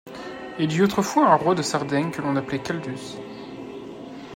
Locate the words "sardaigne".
1.61-2.09